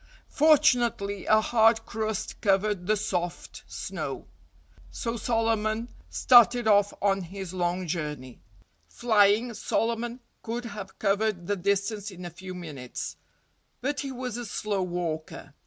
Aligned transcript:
Fortunately, 0.31 1.27
a 1.27 1.39
hard 1.41 1.85
crust 1.85 2.41
covered 2.41 2.87
the 2.87 2.97
soft 2.97 3.61
snow. 3.67 4.25
So 4.89 5.15
Solomon 5.15 5.89
started 6.09 6.67
off 6.67 6.91
on 7.03 7.21
his 7.21 7.53
long 7.53 7.85
journey. 7.85 8.41
Flying, 8.87 9.53
Solomon 9.53 10.19
could 10.41 10.65
have 10.65 10.97
covered 10.97 11.45
the 11.45 11.55
distance 11.55 12.09
in 12.09 12.25
a 12.25 12.31
few 12.31 12.55
minutes. 12.55 13.15
But 13.79 13.99
he 13.99 14.11
was 14.11 14.37
a 14.37 14.45
slow 14.47 14.81
walker. 14.81 15.53